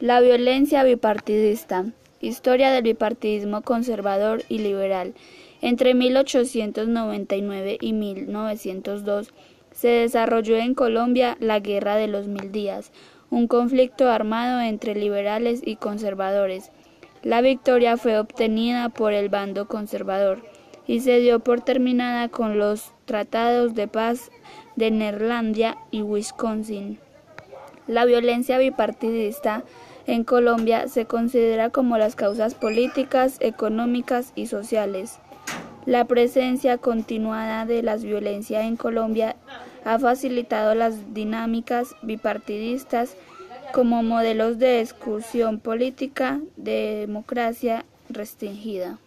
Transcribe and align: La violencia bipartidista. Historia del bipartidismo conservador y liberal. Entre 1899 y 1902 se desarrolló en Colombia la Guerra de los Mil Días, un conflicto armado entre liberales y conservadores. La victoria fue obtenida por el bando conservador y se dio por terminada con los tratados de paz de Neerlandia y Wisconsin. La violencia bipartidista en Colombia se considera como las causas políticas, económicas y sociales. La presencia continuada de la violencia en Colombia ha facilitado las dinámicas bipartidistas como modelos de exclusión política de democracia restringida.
La 0.00 0.20
violencia 0.20 0.84
bipartidista. 0.84 1.86
Historia 2.20 2.70
del 2.70 2.82
bipartidismo 2.82 3.62
conservador 3.62 4.42
y 4.50 4.58
liberal. 4.58 5.14
Entre 5.62 5.94
1899 5.94 7.78
y 7.80 7.94
1902 7.94 9.32
se 9.72 9.88
desarrolló 9.88 10.58
en 10.58 10.74
Colombia 10.74 11.38
la 11.40 11.60
Guerra 11.60 11.96
de 11.96 12.08
los 12.08 12.26
Mil 12.26 12.52
Días, 12.52 12.92
un 13.30 13.46
conflicto 13.46 14.10
armado 14.10 14.60
entre 14.60 14.94
liberales 14.94 15.62
y 15.64 15.76
conservadores. 15.76 16.72
La 17.22 17.40
victoria 17.40 17.96
fue 17.96 18.18
obtenida 18.18 18.90
por 18.90 19.14
el 19.14 19.30
bando 19.30 19.66
conservador 19.66 20.42
y 20.86 21.00
se 21.00 21.20
dio 21.20 21.40
por 21.40 21.62
terminada 21.62 22.28
con 22.28 22.58
los 22.58 22.92
tratados 23.06 23.74
de 23.74 23.88
paz 23.88 24.30
de 24.76 24.90
Neerlandia 24.90 25.78
y 25.90 26.02
Wisconsin. 26.02 26.98
La 27.86 28.04
violencia 28.04 28.58
bipartidista 28.58 29.62
en 30.06 30.24
Colombia 30.24 30.88
se 30.88 31.06
considera 31.06 31.70
como 31.70 31.98
las 31.98 32.16
causas 32.16 32.54
políticas, 32.54 33.36
económicas 33.40 34.32
y 34.34 34.46
sociales. 34.46 35.18
La 35.84 36.04
presencia 36.04 36.78
continuada 36.78 37.64
de 37.64 37.82
la 37.82 37.96
violencia 37.96 38.66
en 38.66 38.76
Colombia 38.76 39.36
ha 39.84 39.98
facilitado 40.00 40.74
las 40.74 41.14
dinámicas 41.14 41.94
bipartidistas 42.02 43.16
como 43.72 44.02
modelos 44.02 44.58
de 44.58 44.80
exclusión 44.80 45.60
política 45.60 46.40
de 46.56 47.06
democracia 47.06 47.84
restringida. 48.08 48.98